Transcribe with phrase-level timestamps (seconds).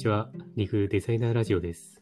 [0.00, 0.30] ちは。
[0.56, 2.00] リグデザイナーラジオです。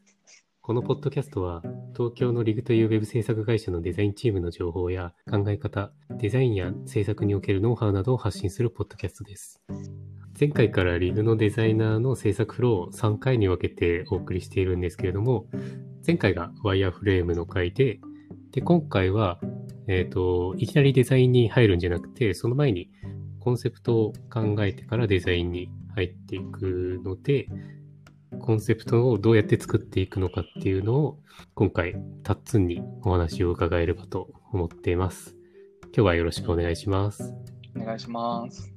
[0.61, 1.63] このポッドキャストは、
[1.97, 9.61] 東京のリグというウェブ制作会社のデザインチームの情報や考え方、デザインや制作におけるノウハウなどを発信するポッドキャストです。
[10.39, 15.47] 前回からリグのデザイナーの制作フローを3回に分けてお送りしているんですけれども、
[16.07, 17.99] 前回がワイヤーフレームの回で、
[18.53, 19.41] で、今回は、
[19.89, 22.93] えっ、と、いきなりデザインに入るんじゃなくて、その前に
[23.41, 27.49] コンセプトを考えてからデザインに入っていくので、
[28.49, 31.19] コンセプトをどうやって作っていくのかっていうのを、
[31.55, 35.37] 今回、タッツンにお話を伺えればと思っています。
[35.89, 37.35] 今日はよろしくお願いします。
[37.77, 38.73] お願いします。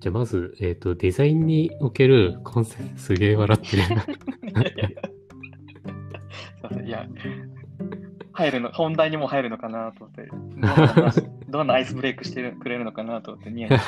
[0.00, 3.82] じゃあまず、えっ、と、デザインにおけるコンセプト、すげえ笑ってる。
[6.76, 7.06] すいや、
[8.32, 10.28] 入るの、本題にも入るのかなと思って、
[11.48, 13.80] どんなアイスブレイクしてるくれるのかなと思って、ニヤニヤ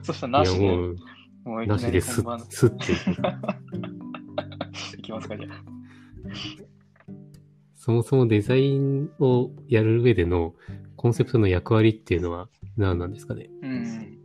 [0.00, 0.74] そしたらなしで、
[1.48, 2.98] もう、もういきななしですり本番、すっていく。
[4.98, 5.64] いきますか、じゃあ。
[7.74, 10.54] そもそもデザインをやる上での
[10.96, 13.48] コンセプトの役割っていうのは何なんですかね？
[13.62, 14.18] うん。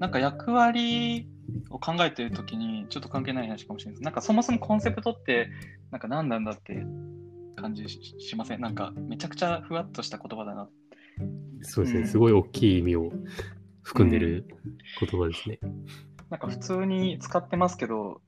[0.00, 1.28] なんか役割
[1.70, 4.02] を考えてるときに、ちょっと関係ない話かもしれないです。
[4.02, 5.48] なんかそもそもコンセプトって、
[5.92, 6.84] なんか何なんだって
[7.54, 8.60] 感じししません？
[8.60, 10.68] なんかめちゃくちゃふわっとした言葉だな
[11.60, 13.12] そうですね、うんすごい大きい意味を
[13.82, 14.46] 含んでる
[14.98, 15.60] 言葉ですね。
[16.32, 18.22] なんか普通に使ってますけど、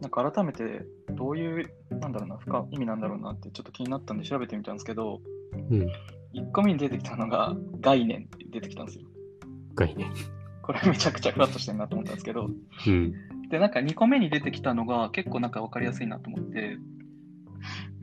[0.00, 5.20] なんか改めてどういう、なんだろうな、深意味なんだろうなってちょっと気になったんで調べてみたんですけど、
[5.52, 5.80] うん。
[6.32, 9.04] 1個目に出てきたのが概念って出てきたんですよ。
[9.74, 10.12] 概念。
[10.62, 12.48] これめちゃくちゃふわっとしてるなと思ったんですけど、
[12.86, 13.12] うん。
[13.48, 16.78] で、なんか2個目に出てきたのが結構なんか分かりやすいなと思って、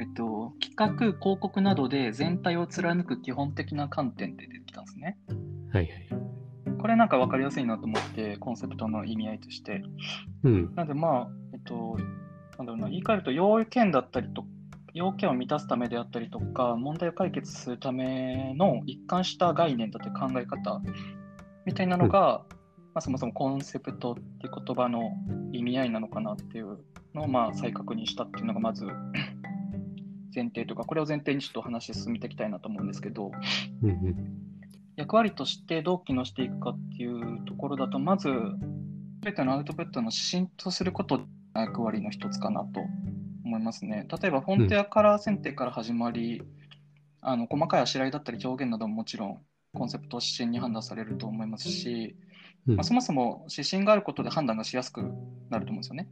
[0.02, 5.18] えっと、企画、広告などで全体を貫く基本的な観点って出てきたんですね。
[5.72, 6.31] はいはい。
[6.82, 9.84] これなんか分かりやすいなと思って、コンセプトの意味合いとして。
[10.44, 10.76] うん。
[10.76, 11.98] なんでまあ、えっと、
[12.58, 14.46] なんだろうな、言い換えると要件だったりと、
[14.94, 20.82] 要件を満たすためであったりとか、問題を解決するための一貫した概念だって考え方
[21.66, 22.44] みたいなのが、
[22.94, 25.14] まあ、そもそもコンセプトっていう言葉の
[25.54, 26.80] 意味合いなのかなっていう
[27.14, 28.86] のをまあ再確認したっていうのがまず
[30.36, 33.32] 前提とか、これを前提にちょっと話進めていきたいなと思うんですけど、
[33.84, 34.51] うんうん。
[35.02, 38.30] 役割としてどう機能していくかっていうところだと、まず、
[39.24, 41.18] 全てのアウトプットの指針とすること
[41.54, 42.82] が役割の一つかなと
[43.44, 44.08] 思いますね。
[44.22, 46.44] 例えば、フォントやカラー選定から始まり、
[47.22, 49.42] あの細かいあしらいだったり表現などももちろん
[49.74, 52.16] コンセプト指針に判断されると思いますし、
[52.68, 55.02] うんまあ、そもそも指針があることで判断がしやすく
[55.50, 56.10] なると思うんですよね。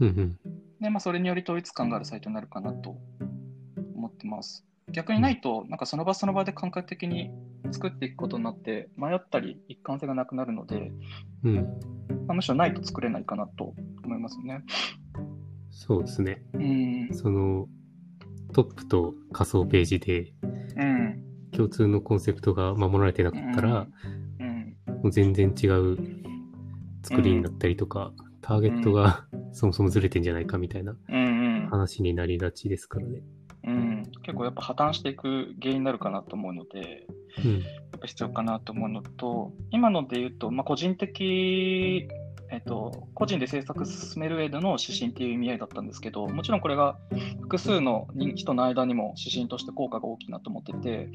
[0.00, 0.38] うんうん。
[0.80, 2.96] で、まあ、それにより統一感があるサイトになるかなと
[3.96, 4.64] 思ってます。
[4.92, 7.30] 逆にないと、なんかその場その場で感覚的に
[7.72, 10.92] 作っていくことになって、迷ったり一貫性がなくなるので、
[11.44, 11.54] うん。
[12.26, 14.62] まあ、むしろないと作れないかなと思いますね。
[15.70, 16.42] そうですね。
[16.54, 17.08] うん。
[17.12, 17.66] その、
[18.52, 20.32] トップと仮想ページで
[20.76, 21.22] うん。
[21.52, 23.86] 共通のコンセプトが守られてなかったら、
[24.38, 24.76] うん。
[24.86, 25.96] もう全然違う
[27.02, 31.16] 作りになったりとか、ターゲットが そもそもずれてんじゃないかみたいなうん。
[31.16, 31.68] うん。
[31.68, 33.22] 話になりがちですからね。
[34.22, 34.24] うん。
[34.24, 37.06] 結構やっぱ破綻していく原因になるかなと思うので、
[37.44, 37.60] うん。
[37.60, 37.66] や
[37.96, 42.08] っぱ必要かなと思うのと、今ので言うと、まあ、個人的、
[42.50, 46.98] えっと、個人で制作進める上での指針っていう意味合いだったんですけど、もちろんこれが
[47.40, 51.08] 複数の人の間にも指針として効果が大きいなと思ってて、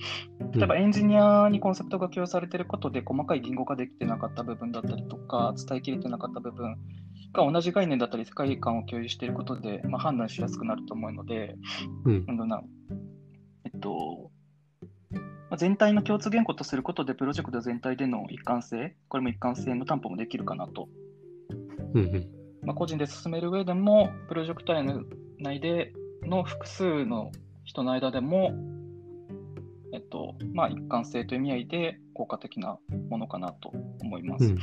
[0.56, 6.76] 例えばエンジニアにコンセプトが共有されていることで細かい言語化できてなかった部分だったりとか、伝えきれてなかった部分
[7.34, 11.56] が同じ概念だったり世界観を共有していることで、まあ、判断しやすくなると思うので、
[12.06, 12.62] うんな。
[13.66, 14.32] えっと、
[15.12, 15.20] ま
[15.52, 20.90] あ、全体の共通言語とすることで、プロジェクト全体での一貫性、これも一貫性の担保もできるかなと。
[21.94, 22.28] うんうん。
[22.64, 24.74] まあ、個人で進める上でも、プロジェクト
[25.40, 25.94] 内で
[26.24, 27.32] の複数の
[27.64, 28.54] 人の間でも、
[29.94, 32.78] えっと、まあ、一貫性という意味合いで効果的な
[33.10, 33.72] ものかなと
[34.02, 34.46] 思います。
[34.46, 34.58] うん。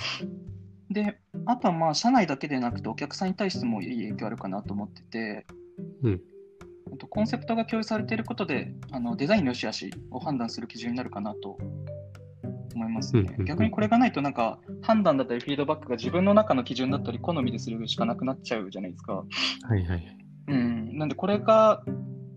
[0.91, 5.47] で、あとはまあ、社内だけでなくて、お客さんに対してもいい影響あるかなと思ってて、
[6.03, 6.21] うん
[6.93, 11.59] あとコンセプトが共有されていることで、あのデザインの良し悪しを判断する基準になるかなと
[12.75, 13.37] 思いますね。
[13.47, 19.13] 逆にこれがないと、なんか判断だったりフィードバックが自分の中の基準だったり、好みでするしかなくなっちゃうじゃないですか。
[19.15, 19.25] はい
[19.71, 20.19] はいはい。
[20.49, 21.83] うん、なんでこれが、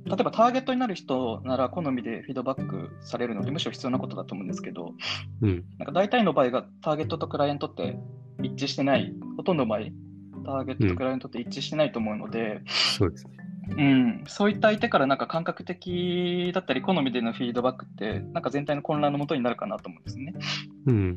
[0.05, 4.93] 例えばターゲットになる人なら好みでフィードバックされるので、むしろ必要なことだと思うんですけど、
[5.41, 5.65] うん。
[5.77, 7.99] なんか大体の場合がターゲットとクライアントって
[8.41, 9.79] 一致してない、ほとんどの場合、
[10.47, 13.31] ターゲットとクライアントって一致してないと思うので、そうですね。
[13.69, 20.33] うん、そういった相手からなんか感覚的だったり、好みでのフィードバックって、なんか全体の混乱のもとになるかなと思うんですね。
[20.85, 21.15] うん。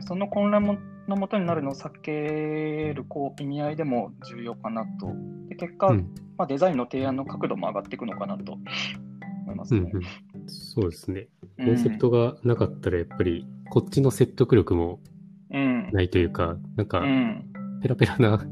[0.00, 0.76] その混乱も
[1.08, 5.14] のもとになるのを避けるこう意味合いでも重要かなと。
[5.48, 9.80] で結果、うんまあ、デザインの提案の角度も上がっていくのかなと思いますね。
[9.80, 10.02] うんうん、
[10.46, 11.28] そうですね。
[11.58, 15.11] コンセプトがなかったら、やっぱり、こっちの説得力もうん、
[15.92, 17.52] ないというか、なんうか、ん、
[17.82, 18.44] ペラペラな、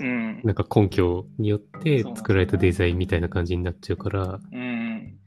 [0.00, 5.18] うん、なんか根拠によって作られたデザインみたいな感じになっちゃうから、うん、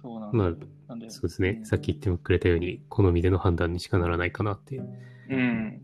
[0.00, 1.60] そうなんですまあ、そうですね。
[1.64, 4.80] さっき言ってくれたように、好みでの判断にしかならないかなって。
[5.30, 5.82] うん。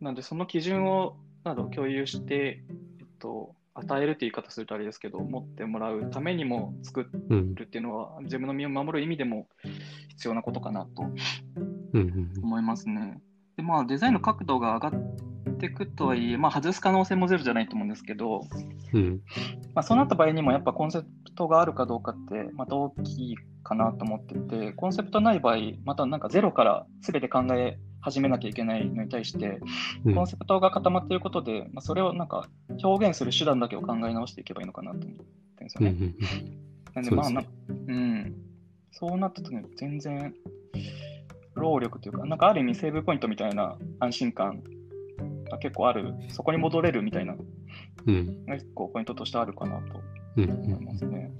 [0.00, 2.64] なんで、その基準をなど共有して、
[2.98, 7.54] えっと、与えるって言い方するとあれですけど、持ってもらうためにも作うん。
[7.54, 9.48] るっていうのは、自分の身を守る意味でも
[10.08, 13.20] 必要なことかなとうんうん思いますね。
[13.56, 18.42] で、まあ、デザインの角度が上がっていくとはいえ、まあ、外す可能性もゼロじゃないと思うんですけど、
[18.92, 19.00] うん。
[19.00, 19.20] うん。
[19.74, 29.60] まあ、そうなった場合にもやっぱコンセプトがあるかどうかってまた大きいかなと思ってて、コンセプトない場合、またなんかゼロから全て考え始めなきゃいけないのに対して、
[30.04, 32.48] うんコンセプトが固まっていることで、まあ、それをなんか
[32.82, 35.90] 表現する手段だけを考え直していけばいいのかなと思ってるんですよね。
[35.90, 36.62] うんうん
[36.94, 38.34] なんでまあなうん。
[38.90, 40.34] そうなった時に全然
[41.54, 44.62] 労力というか、なんかある意味セーブポイントみたいな安心感
[45.50, 47.44] が結構ある、そこに戻れるみたいなの
[48.06, 48.44] うん。
[48.46, 50.00] が結構ポイントとしてあるかなと
[50.36, 51.30] うんう思いんますね。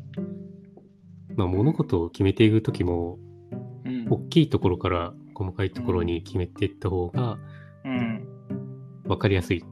[1.36, 3.18] まあ、物事を決めていくときも、
[3.84, 7.38] うん大きいところから細かいところに決めていった方が
[7.84, 8.28] うん。
[9.04, 9.64] 分かりやすい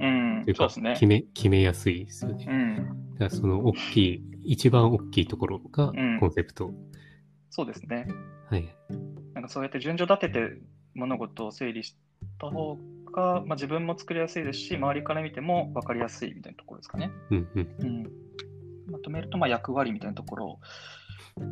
[0.00, 1.06] うんというか、そうですね決。
[1.06, 2.46] め、決めやすいですよね。
[2.48, 2.76] うん。
[3.12, 6.72] だからその大きい、一番大きいところがうんコンセプト。
[7.50, 8.06] そうですね。
[8.50, 8.68] はい。
[9.44, 10.56] なんかそうやって順序立てて
[10.94, 11.94] 物事を整理し
[12.40, 12.78] た方
[13.12, 17.10] が、まあ、自分も作りやすいですし、周りから見ても分かりやすいみたいなところですかね。
[17.30, 17.68] うんうん。
[17.78, 18.12] うん。
[18.90, 20.58] まとめると、まあ役割みたいなところを、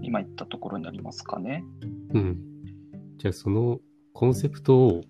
[0.00, 1.64] 今言ったところになりますかね。
[2.14, 2.38] うん。
[3.18, 3.78] じゃあその
[4.14, 5.02] コンセプトを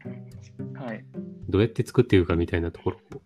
[0.75, 1.05] はい。
[1.49, 3.23] どうやって作っていくかみたいなところを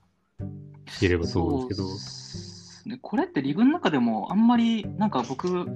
[0.98, 1.88] 知ればと思うんですけど。
[1.88, 5.66] そうでこれってリグの中でもあんまりなんか僕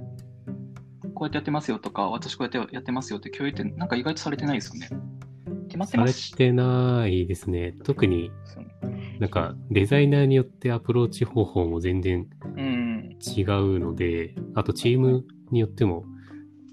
[1.21, 4.89] こうやってやってますよとか私こうやってやってますよって共有ってなんか意外とされてないですよね。
[5.67, 7.75] 決まってされますてないですね。
[7.83, 8.31] 特に
[9.19, 12.27] なんかデザイナーによってアプローチ方法も全然
[12.57, 13.17] うん。
[13.21, 16.05] 違うので、あとチームによっても、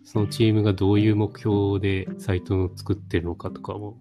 [0.03, 4.01] そのチームがどういう目標でサイトを作ってるのかとかも、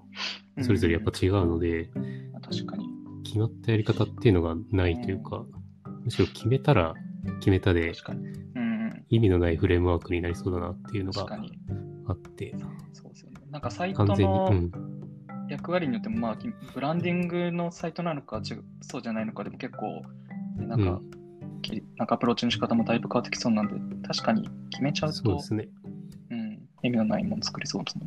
[0.62, 2.88] それぞれやっぱ違うので、うん確かに。
[3.26, 5.44] 決まったやり方っていうのがないというか、
[6.06, 6.94] むしろ決めたら
[7.42, 7.92] 決めたで。
[9.10, 11.26] 意味のないフレームワークになりそうだなっていうのが。
[12.10, 12.56] あって、
[12.94, 13.38] そうですよね。
[13.52, 14.72] なんかサイトのうん、
[15.50, 18.42] 役割によっても、まあ、きブランディングのサイトなのか、
[18.82, 20.02] そうじゃないのかでも結構、
[20.58, 21.02] ねなんか、う
[21.62, 25.68] きなんかアプローチの仕方もだいぶ変わってきそうなんで、確かに決めちゃうとそうで、すね。
[26.32, 28.06] うん、意味のないもの作りそうですね。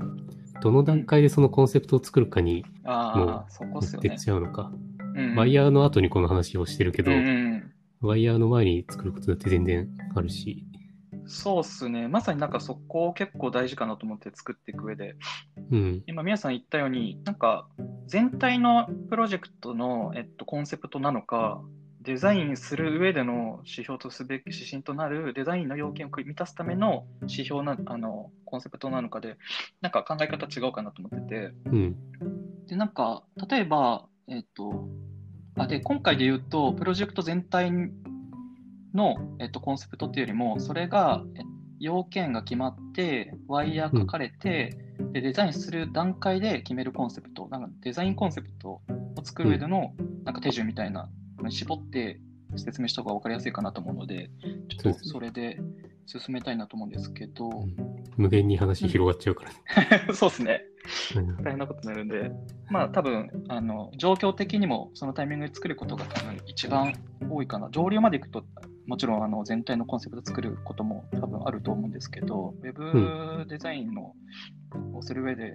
[0.62, 4.24] どの段階でそのコンセプトを作るかにああ、そこっすよね持ってっ。
[4.24, 4.72] ちゃうのか。
[5.16, 7.20] うんワイヤーの後にこの話をしてるけど、うんう
[7.56, 10.64] んワイヤーの前に作ることだって全然あるし、
[11.30, 12.08] そうっすね。
[12.08, 15.14] まさになんかそこ結構大事かなと思って作っていく上で、
[15.70, 17.68] うん、今皆さん言ったように、なんか
[18.08, 21.62] 全体のプロジェクトの、えっと、コンセプトなのか、
[22.02, 29.36] デザインする上での指標とすべき指針となるデザインの要件を満たすための指標なあのコンセプトなのかで、
[29.82, 31.96] なんか考え方違うかなと思ってて、うん、
[32.66, 34.88] で、なんか、例えば、えっと、
[35.56, 37.70] あ、で、今回で言うと、プロジェクト全体
[38.94, 41.40] の、えっと、コンセプトっていうよりも、それが、え
[41.80, 44.76] 要件が決まって、ワイヤー書かれて、
[45.12, 48.82] で、デザインする段階で決めるコンセプト、なんかデザインコンセプトを
[49.24, 49.94] 作る上での、
[50.24, 52.20] なんか手順みたいなのに絞って
[52.56, 54.30] 説明した方が分かりやすいかなと思うので、
[54.68, 55.58] ちょっとそれで
[56.06, 57.48] 進めたいなと思うんですけど、
[58.16, 59.50] 無限に話広がっちゃうから
[60.08, 60.12] ね。
[60.12, 60.62] そうですね。
[61.16, 61.36] うん。
[61.42, 62.32] 大変なことになるんで、
[62.70, 66.94] まあ多分あの状況的にもそのタイミングで作ることが多分一番
[67.30, 67.70] 多いかな。
[67.70, 68.44] 上流まで行くと、
[68.90, 74.16] もちろんあの全体のコンセプト作ることも多分あると思うんですけど、ウェブデザインの
[74.94, 75.54] をする上で、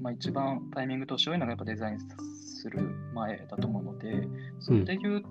[0.00, 2.80] まあ、一番タイミングとして多いのがやっぱデザインする
[3.12, 4.26] 前だと思うので、
[4.60, 5.22] それで言う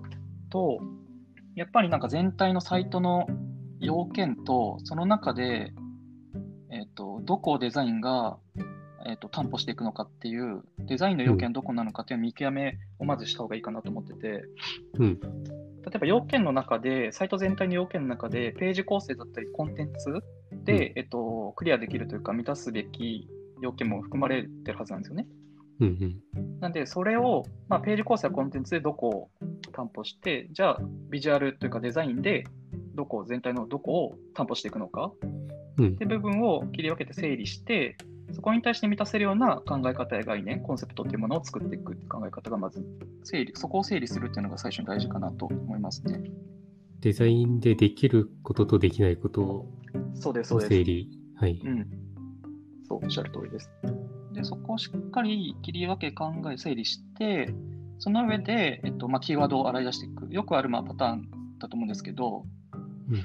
[0.48, 0.78] と、
[1.56, 3.26] やっぱりなんか全体のサイトの
[3.80, 5.72] 要件と、その中で、
[6.70, 8.38] えっとどこをデザインが
[9.06, 14.44] えー、と担保していくのかっていう、デザインの要件どこなのかっていう見極めをまずした方がいいかなと思ってて、
[14.98, 15.20] うん、
[15.88, 20.22] 例えば要件の中で、サイト全体の要件の中で、ページ構成だったりコンテンツ
[20.64, 23.28] で、えっと、クリアできるというか、満たすべき
[23.60, 25.26] 要件も含まれてるはずなんですよね。
[25.80, 26.16] うん、
[26.60, 29.30] なんで、それを、まあ、ページ構成やコンテンツでどこを
[29.72, 30.78] 担保して、じゃあ、
[31.08, 32.44] ビジュアルというかデザインで、
[32.94, 35.12] どこを、全体のどこを担保していくのか
[35.78, 37.96] うん、って部分を切り分けて整理して、
[38.32, 42.84] そこに対して満たせるような考え方や概念、コンセプトっていうものを作っていく考え方がまず
[43.24, 46.20] 整理、そこを整理するっていうのが最初に大事かなと思いますね。
[47.00, 49.72] デザインでできることとできないことを
[50.14, 50.68] そうです、そうです。
[50.70, 51.10] 整理。
[51.36, 51.60] はい。
[51.64, 51.86] うん。
[52.88, 53.70] そう、おっしゃる通りです。
[54.32, 57.54] で、そこをしっかり切り分け、考え、整理して、
[57.98, 60.32] その上で、えっとまあ、キーワードを洗い出していく。
[60.32, 62.44] よくあるまあパターンだと思うんですけど、
[63.10, 63.16] うん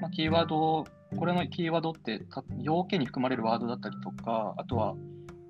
[0.00, 0.86] まあ、キーワードを、
[1.16, 4.94] これのキーワードってた要件に含まれるワードだったりとか、あとは、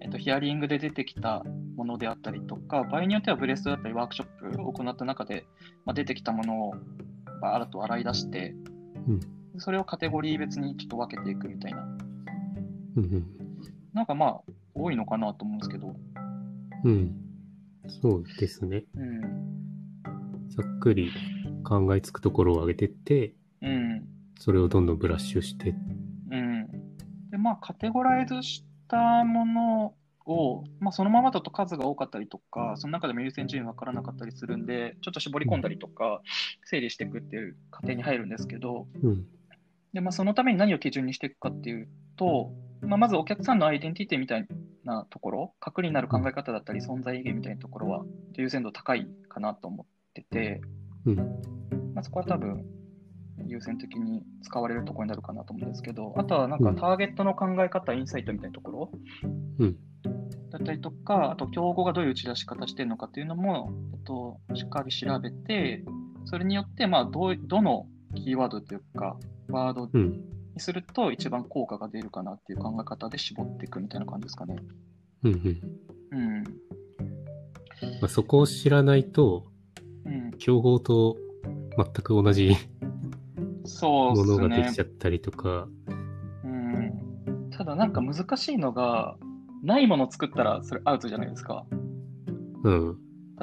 [0.01, 1.43] えっと、ヒアリングで出てきた
[1.77, 5.47] ものであったりとか、場合によってはブレストだったりワークショップを行った中で、
[5.85, 6.75] まあ、出てきたものを
[7.41, 8.55] バーッと洗い出して、
[9.09, 9.21] うん
[9.57, 11.87] それをカテゴリー別にちょっと分けていくみたいな
[12.97, 13.27] うんうん。
[13.93, 14.41] なんかまあ、
[14.75, 15.95] 多いのかなと思うんですけど、
[16.85, 17.15] うん。
[18.03, 18.85] そうですね。
[18.97, 19.21] うん。
[20.49, 21.13] ざっくり
[21.65, 23.35] 考えつくところを上げてって、うん。
[24.45, 25.75] それをどんどんブラッシュして。
[26.31, 26.67] うん。
[27.31, 29.95] で、まあ、カテゴライズしたもの
[30.27, 36.21] を、まあ、そのままだと数が多かったりとか、その中でも優先順位分からなかったりするんで、ちょっと絞り込んだりとか、
[36.63, 39.25] 整理していくっていう過程に入るんですけど、うん。
[39.95, 44.47] で、まあ、そのために何を基準にしていくかっていうと、まあ、まずお客さんのアイデンティティみたい
[44.85, 50.61] なところ、核になる考え方だったり、存在意義みたいなところは、優先度高いかなと思ってて、
[51.07, 51.17] うん。
[51.95, 52.67] まあ、そこは多分、
[53.47, 58.91] 優先的に使われるところになるかなと思うんですけど、あとはなんかうんターゲットの考え方、インサイトみたいなところ
[59.59, 59.77] うん。
[60.51, 65.85] だったりとか、あと競合がどういう打ち出し方してるのかっていうのも、えっと、しっかり調べて、
[66.27, 69.17] それによって、まあ、どうどのキーワードというか、
[69.49, 70.13] ワードうん。
[70.55, 74.57] にすると一番効果が出るかなっていう考え方で絞っていくみたいな感じですかね。
[75.25, 75.33] うん。
[75.33, 75.61] うん。
[76.13, 76.45] うん。
[78.01, 79.47] まあ、そこを知らないと、
[80.05, 80.31] うん。
[80.39, 81.17] 競合と
[81.77, 82.57] 全く同じ
[83.65, 84.81] そうものができち。
[84.81, 85.69] ゃったりとか、
[86.45, 87.51] うん。
[87.51, 89.17] ただなんか難しいのが、
[89.63, 91.65] ないものを作ったらそれアウトじゃないですか。
[92.65, 92.99] うん。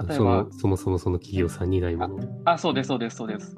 [0.07, 2.19] 例えばそもそもその企業さんにないもの。
[2.45, 3.55] あ、そうです、そうです、そうです。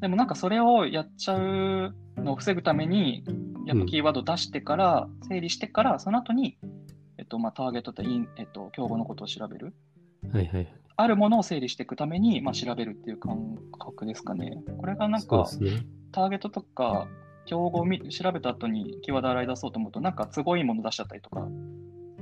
[0.00, 3.24] でもなんかそれをやっちゃうのを防ぐために、
[3.66, 6.58] やっぱキーワード出してから、整理してから、その後に、
[7.18, 9.74] えっと、まあ、ターゲットとイン、えっと、競合のことを調べる。
[10.32, 10.74] はいはい。
[10.96, 14.62] あるものを整理していくために、まあ、調べるっていう感覚ですかね。
[14.78, 15.86] これがなんかね。
[16.12, 17.08] ターゲットとか、
[17.44, 21.46] 競合を見調べた後にキーワード洗い出そうと思うと、なんか都合いいもの出しちゃったりとか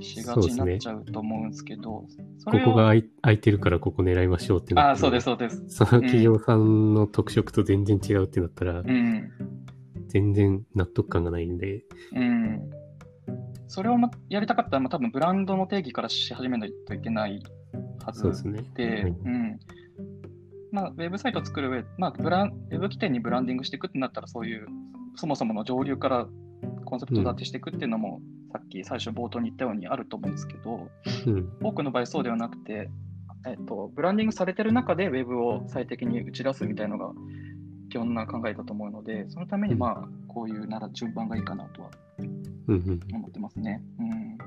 [0.00, 2.04] しがちになっちゃうと思うんですけど、
[2.38, 5.64] それをここが空いてるからここ狙いましょうってなってあ、そうです、そうです。
[5.68, 9.30] その企業さんの特色と全然違うってなったら、うん。
[10.08, 12.70] 全然納得感がないんで、うん。
[13.68, 17.42] それをまやりたかったら、まあ、多分ブランドの定義からし始めないといけない
[18.04, 18.64] はずそうですね。
[19.24, 19.60] うん。
[20.70, 24.66] まあ、ウェブサイトを作る上、まあ、ブラン、ウェブ起点にブランディングしていくってなったら、そういう、
[25.14, 26.26] そもそもの上流から
[26.84, 28.20] コンセプト立てしていくっていうのも、
[28.52, 30.88] さっき最初冒頭に言ったようにあると思うんですけど、
[31.26, 31.52] うん。
[31.62, 32.90] 多くの場合そうではなくて、
[33.46, 37.12] えっと、ブランディングされてる中でウェブを最適に打ち出すみたいなのが
[37.90, 43.00] 基本な考えだと思うので、そのためにうんまあ、こういうなら順番がいいかなとはうんうん。
[43.12, 43.82] 思ってますね。
[43.98, 44.38] うん。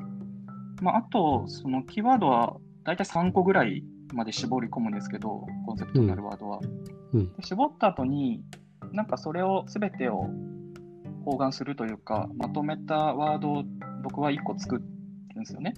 [0.81, 2.57] まあ、あと、そのキーワードは
[2.87, 6.61] 大体3個ぐらいまで絞り込むんですけど、コンセプトになるワードは。
[7.13, 8.41] うんで絞った後に、
[8.93, 10.29] なんかそれを全てを
[11.25, 13.63] 包含するというか、まとめたワードを
[14.03, 15.73] 僕は1個作るんですよね。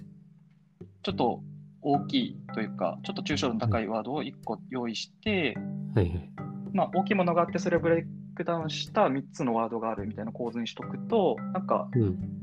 [1.02, 1.42] ちょっと
[1.82, 5.56] 大きいというか、ちょっと抽象度の高いワードを1個用意して、
[5.96, 6.32] はいはい。
[6.72, 12.36] まあ、大きいものがあって、それをブレイクダウンした3つのワードがあるみたいな構図にしとくと、なんかうん。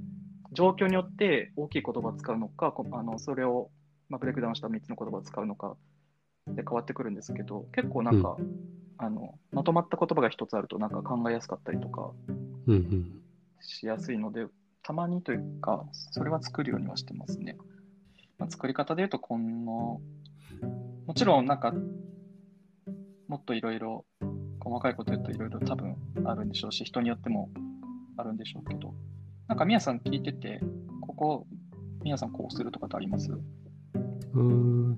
[0.52, 3.70] 状況によって大きい言葉を使うのか、こあのそれを、
[4.10, 5.76] まあ、ブレイクダウンした3つの言葉を使うのか
[6.48, 8.38] で変わってくるんですけど、結構なんか、
[9.00, 12.12] あのまとまった言葉が1つあるとなんか考えやすかったりとか
[12.68, 13.22] うんうん。
[13.60, 14.48] しやすいので、
[14.82, 17.58] たまにというか、それは作るようにはしてますね。
[18.38, 20.00] まあ、作り方で言うと、この、
[21.06, 21.74] もちろんなんか、
[23.28, 24.06] もっといろいろ、
[24.60, 25.96] 細かいこと言うといろいろ多分
[26.26, 27.50] あるんでしょうし、人によっても
[28.16, 28.94] あるんでしょうけど、
[29.48, 30.62] なんか、みやさん聞いてて、
[31.02, 31.48] ここ、
[32.04, 33.30] みやさんこうするとかってあります？
[34.34, 34.90] うーん。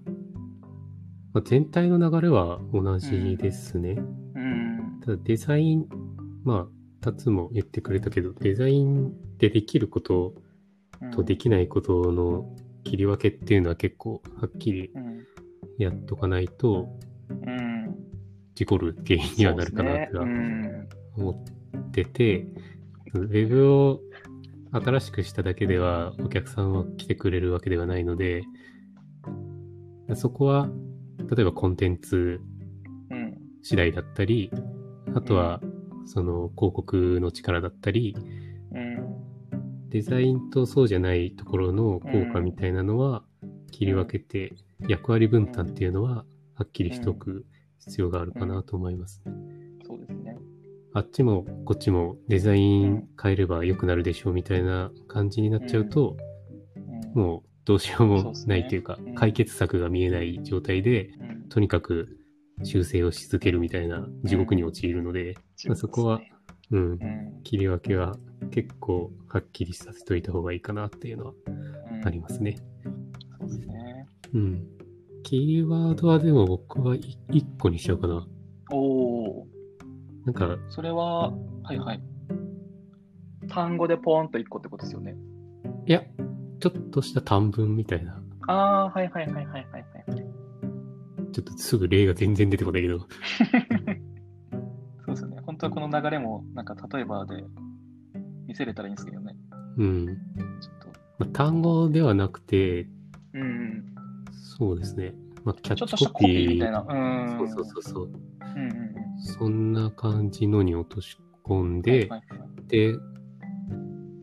[1.33, 3.91] まあ、全体の流れは同じですね。
[4.35, 4.99] うん。
[5.05, 5.87] ただデザイン、
[6.43, 6.67] まあ、
[7.01, 10.33] タツも言ってくれたけど、デザインでできること
[11.01, 15.25] うんとできないことの切り分けっていうのは結構はっきりうん。
[15.77, 16.89] やっとかないと、
[17.29, 17.95] うん。
[18.53, 20.25] 事故る原因にはなるかなとは
[21.15, 22.47] 思ってて、
[23.13, 24.01] ウェブを
[24.71, 28.43] 新しくしただけではお客さんは来てくれるわけではないので、
[30.15, 30.69] そこは、
[31.35, 32.41] 例えばコンテンツ
[33.09, 33.17] うん。
[33.17, 33.37] うん。
[33.61, 34.51] 次第だったり、
[35.15, 35.61] あとは、
[36.05, 38.15] その広告の力だったり、
[38.71, 39.89] うん。
[39.89, 43.23] デザインとそうじゃないところの効果みたいなのは
[43.71, 44.53] 切り分けて、
[44.87, 46.25] 役割分担っていうのは
[46.55, 47.45] はっきりしておく
[47.79, 49.21] 必要があるかなと思います。
[49.85, 50.37] そうですね。
[50.93, 56.29] あっちもこっちもデザイン変えれば良くなるでしょうみたいな感じになっちゃうと、うん
[57.13, 62.17] もうどうしようもないというかそうですねうん、解決策が見えない状態で、うんとにかく
[62.63, 65.35] 修正をし続けるみたいな地獄に陥るので、
[65.65, 66.19] まあそこは、
[66.71, 68.15] うんう、ん切り分けは
[68.51, 72.57] 結構はっきりさせといた方がいいかなっていうのはうんありますね。
[73.39, 74.07] そうですね。
[74.33, 74.67] うん。
[75.23, 78.27] キーワードはでも僕は1個にしようかな。
[78.71, 79.47] おお。
[80.25, 82.01] なんか、それは、はいはい。
[83.47, 85.15] 単語でポーンと1個ってことですよね。
[85.87, 86.03] いや、
[86.59, 88.21] ちょっとした短文みたいな。
[88.47, 89.85] ああ、はいはいはいはいはいはい。
[91.31, 92.99] ちょっとすぐ例が全然出てこないけど。
[95.05, 95.41] そうですよね。
[95.45, 97.43] 本当はこの流れも、なんか例えばで
[98.47, 99.35] 見せれたらいいんですけどね。
[99.77, 100.07] うん。
[100.07, 100.87] ちょっと。
[101.19, 102.87] まあ、単語ではなくて、
[103.33, 103.85] うんうん。
[104.31, 105.13] そうですね。
[105.45, 106.59] まあ、キャッチコピーみー。
[106.59, 106.81] たいな。
[106.81, 107.37] うん。
[107.37, 108.05] そうそうそうそう。
[108.05, 109.21] うんうんうん。
[109.21, 112.95] そんな感じのに落とし込んで、はいはいはいで、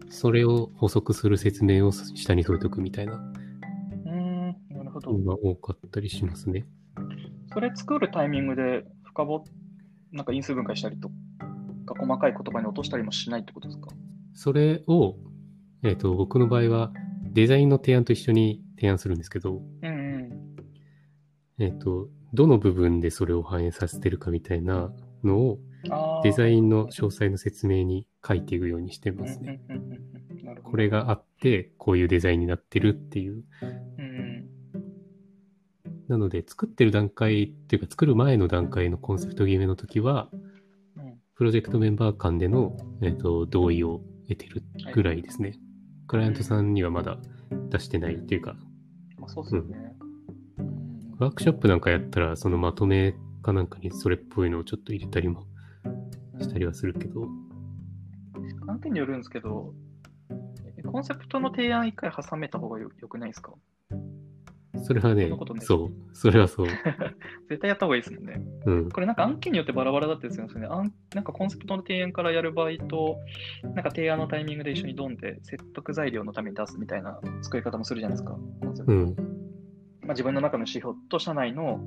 [0.08, 5.12] それを補足する説明を下に添えておくみたいなうーん、なるほど。
[5.12, 6.66] のが多かったりしますね。
[7.52, 9.44] それ作るタイミングで深掘
[10.12, 11.08] なんか因数分解したりと
[11.84, 13.88] か、細かい言葉に落としたりもしないってことですか？
[14.34, 15.16] それを、
[15.82, 16.92] えっ、と、僕の場合は
[17.32, 19.92] デザインの提案と一緒に提案するんですけど、うんう
[21.58, 21.64] ん。
[21.64, 24.92] えっ、と、どの部分でそれを反映させてるかみたいな
[25.24, 25.58] のを
[26.22, 29.60] デザインの詳細の説明に書いていくようにしてますね。
[30.62, 33.44] これがあって、こういうデザインになってるっていう。
[33.98, 34.26] うん
[36.08, 40.30] なので、作ってる段階っていうか、作る前の段階のコンセプト決めの時は、
[41.34, 44.62] プロジェクトメンバー間での、えっと同意を得てる
[44.94, 45.58] ぐらいですね。
[46.06, 47.18] クライアントさんにはまだ
[47.70, 48.56] 出してないっていうか、
[49.18, 49.96] まあ、そうですよね。
[50.58, 50.76] うん
[51.18, 55.46] ワークショップなんかやったら、そのまとめかなんかにそれっぽいのをちょっと入れたりも
[56.40, 57.26] したりはするけど、
[58.66, 59.74] 案件によるんですけど、
[60.90, 63.52] コンセプトの提案一回挟めた方がよよくないですか？
[64.84, 65.30] それはね
[65.60, 66.66] そう、それはそう。
[67.48, 68.42] 絶対やった方がいいですもんね。
[68.66, 68.90] うん。
[68.90, 70.68] これなんか案件によってバラバラだったりするんですよね。
[70.68, 73.18] 案なんかコンセプトの提案からやる場合と、
[73.62, 78.38] なんか提案のタイミングで一緒にドンで説得材料のために出すみたいな作り方もするじゃないですか。
[78.86, 79.16] うん。
[80.02, 81.80] まあ、自分の中の指標と社内の、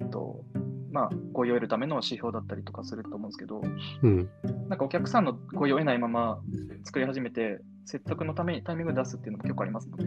[0.00, 0.44] えっと、
[0.90, 3.60] まあ、合意を得るための指標だったりとかすると思うんですけど、
[4.02, 4.28] うん。
[4.74, 6.40] なんかお客さんの合意を得ないまま
[6.82, 10.04] 作り始めて、説得のためにタイミングで出すっていうのも結構ありますので。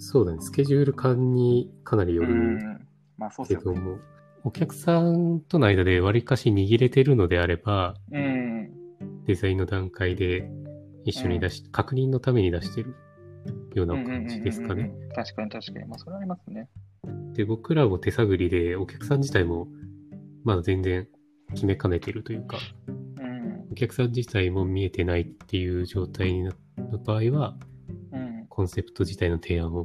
[0.00, 0.38] そうだね。
[0.40, 2.86] スケジュール感にかなりよるうん
[3.18, 3.80] まあそうですよね。
[4.44, 8.70] お客さんとの間で割りかし握れてるのであれば、うん。
[9.26, 10.48] デザインの段階で
[11.04, 12.94] 一緒に出し、確認のために出してる
[13.74, 14.82] ような感じですかね。
[14.82, 15.84] うんうんうんうん確かに確かに。
[15.86, 16.68] まあそれはありますね。
[17.32, 19.66] で、僕らも手探りで、お客さん自体も
[20.44, 21.08] まだ全然
[21.54, 23.03] 決めかねてるというか、うん。
[23.74, 26.54] お客さん自体も見えてないっていう状態になっ
[26.92, 27.56] た場合は、
[28.12, 28.46] うん。
[28.48, 29.82] コンセプト自体の提案を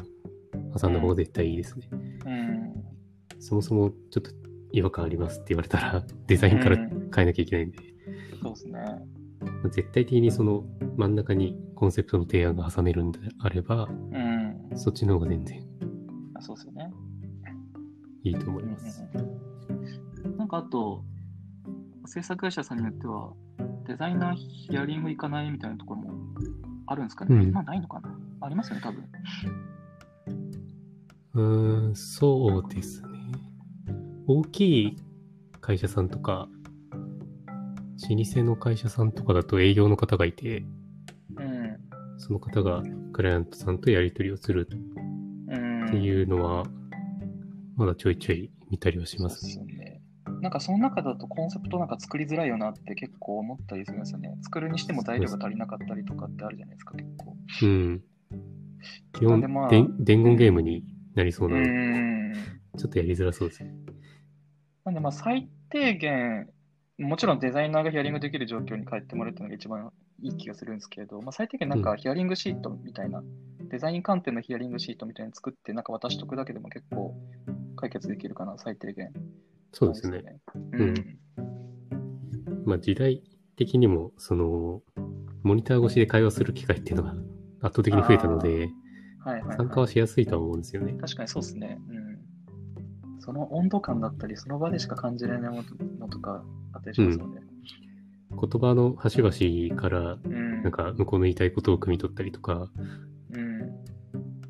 [0.79, 1.89] 挟んだ方が絶対いいですね。
[1.91, 3.41] うん。
[3.41, 4.29] そもそもちょっと
[4.73, 7.77] 違和感ありますって言われたら、 デザインからうん変えなきゃいけないんで、
[8.43, 8.79] そうですね。
[9.71, 14.77] 絶対的にその真ん中にコンセプトの提案が挟めるんであれば、うん。
[14.77, 15.63] そっちの方が全然
[16.35, 16.93] あそうですよね。
[18.21, 19.03] いいと思います。
[20.37, 21.03] なんかあと、
[22.05, 23.33] 制作会社さんによっては、
[23.89, 26.11] デザイナーヒアリング行かないみたいなところも
[26.85, 27.35] あるんですかね。
[27.35, 28.15] うんまあないのかな。
[28.41, 29.03] ありますよね、多分。
[31.33, 33.07] うーん、そうですね。
[34.27, 34.97] 大きい
[35.59, 36.47] 会社さんとか、
[38.11, 40.63] 老舗の会社さんとかだと営業の方がいて、
[41.35, 41.77] うん。
[42.19, 44.67] その方がクライアントさんとやり取りをする
[45.47, 45.85] うん。
[45.87, 46.63] っていうのは、
[47.75, 49.65] まだちょいちょい見たりはしますね。
[50.41, 54.37] なんかその中だとコンセプトなんか作りづらいよなって結構思ったりするんですよね。
[54.41, 57.35] 作るにしても材料が足りなかったりとかってあるじゃないですか、結構。
[57.61, 58.03] うん。
[59.13, 60.83] 基本、でまあ伝言ゲームに
[61.15, 62.33] なりそうなので、ん。
[62.77, 63.73] ちょっとやりづらそうですね。
[64.85, 66.49] なんでまあ最低限、
[66.97, 73.23] もちろんデザイナーがヒアリングできる状況に帰ってもらうっていうのが一番いい気がするんですけれど、まあ、最低限なんかヒアリングシートみたいな、
[73.69, 77.15] デザイン観点のヒアリングシートみたいに作って、なんか渡しとくだけでも結構
[77.75, 79.11] 解決できるかな、最低限。
[79.71, 80.39] そうですね。。
[80.73, 80.93] うん。
[82.65, 83.23] まあ時代
[83.55, 84.81] 的にも、その、
[85.43, 87.11] モニター越しで会話する機会っていうのが
[87.61, 89.57] 圧倒的に増えたので、はいはい、はい。
[89.57, 90.93] 参加はしやすいとは思うんですよね。
[90.93, 91.79] 確かにそうですね。
[91.89, 93.19] うん。
[93.19, 95.63] その温度感だったり、その場でしか感じられないも
[95.99, 97.41] のとかあったりしますよね。
[98.31, 100.17] 言葉の端々から
[100.63, 102.69] なんか向こうの言いたいことを汲み取ったりとか、
[103.31, 103.59] うん。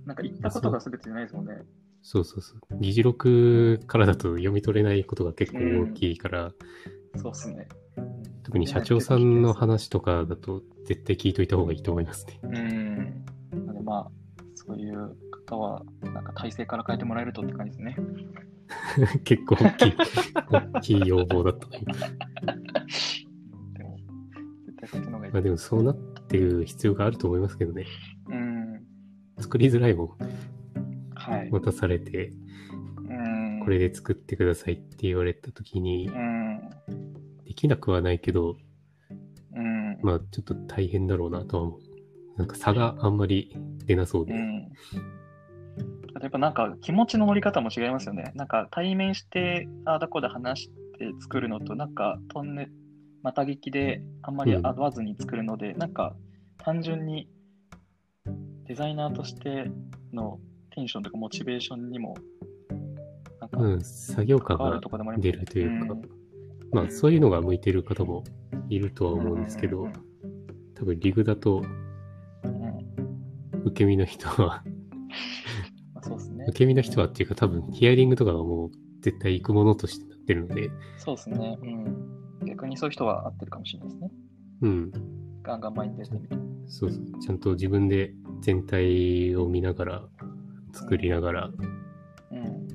[0.06, 1.62] なんか言ったことが全てじゃないですもんね。
[2.02, 2.60] そうそうそう。
[2.80, 6.52] 議事録からだと読み取れないことが結構大きいから、
[7.16, 7.68] そうっすね。
[8.44, 12.40] 特に社長さんの話とかだと絶対聞いといた方がいいと思いますね。
[12.44, 13.26] うん。
[13.66, 14.12] なのでまあ、
[14.56, 15.16] そういう
[15.48, 17.98] 方は、なんか体制から変えてもらえるとって感じですね。
[19.24, 19.94] 結構大きい、
[20.52, 21.86] 大きい要望だったね。
[23.74, 23.98] でも、
[24.66, 25.34] 絶対そっちの方がいい。
[25.34, 25.96] まあでもそうなっ
[26.28, 27.86] てる必要があると思いますけどね。
[28.30, 28.82] うん。
[29.40, 30.49] 作りづらいもんはい。
[31.52, 32.32] 渡されて、
[33.08, 33.60] うん。
[33.64, 36.70] これで作ってくださいって言われた時にう、ん。
[37.46, 38.56] できなくはないけど、
[39.56, 40.00] うん。
[40.02, 41.80] まあちょっと大変だろうなとは思う。
[42.38, 44.34] なんか差があんまり出なそうで。
[46.22, 48.32] やっぱなんか気持ちの乗り方も違いますよね。
[48.36, 52.70] なんか対面して、ああだこうだ話して作るのと、なんかトンネ、
[53.24, 56.16] また聞きであんまりうん合わずに作るので、なんか
[56.58, 57.30] 単純に
[58.66, 59.72] デザイナーとして
[60.14, 60.40] の
[60.80, 62.16] テンションとかモチベーションにも、
[63.42, 64.80] なんかうん、作業感が
[65.18, 66.02] 出るというか、ん
[66.72, 68.24] まあそういうのが向いてる方も
[68.70, 69.88] いるとは思うんですけど
[70.76, 71.64] 多分リグだと
[73.66, 74.64] 受け身の人は、
[75.94, 76.60] まあ、そうですね受。
[76.60, 81.58] け身の人はっていうか多分ヒアリングとかはもう絶対行くものとしてなってるので、そうですね。
[81.62, 82.46] うん。
[82.46, 84.12] 逆にそういう人は合ってるかもしれないですね。
[84.62, 84.92] うん、
[85.44, 86.36] ガンガン前に出てみて。
[86.68, 90.10] そうそう、ちゃんと自分で全体を見ながら、
[90.72, 91.52] 作りながらっ
[92.32, 92.68] うん。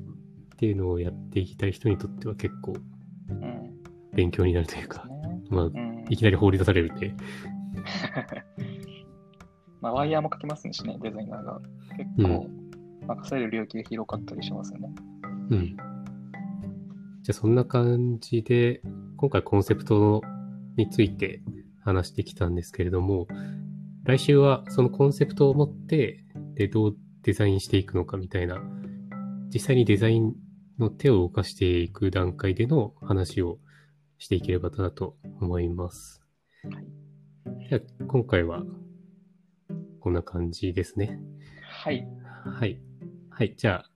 [0.56, 2.74] ていうのをやっていきたい人にとっては結構
[3.28, 3.74] うん。
[4.12, 5.42] 勉強になるというか、ね。
[5.50, 6.04] まあうん。
[6.08, 7.14] いきなり放り出されるんで、
[9.80, 11.60] まあ、ワイヤーも書きますしね、デザイナーが。
[11.96, 12.48] 結構、
[13.06, 14.94] 任せる領域が広かったりしますよね。
[15.50, 15.76] うん。
[17.22, 18.82] じゃあそんな感じで、
[19.16, 20.22] 今回コンセプト
[20.76, 21.42] について
[21.80, 23.26] 話してきたんですけれども、
[24.04, 28.62] 来週はそのコンセプトを持って、で、どうデザインしていくのかみたいな、
[29.52, 30.34] 実際にデザイン
[30.78, 33.58] の手を動かしていく段階での話を
[34.18, 36.22] していければなと思います。
[37.68, 38.62] じゃあ今回は
[40.00, 41.18] こんな感じですね。
[41.62, 42.06] はい。
[42.44, 42.80] はい。
[43.30, 43.54] はい。
[43.56, 43.90] じゃあ、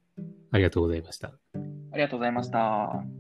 [0.53, 1.29] ありがとうございました。
[1.93, 3.18] ありがとうございました。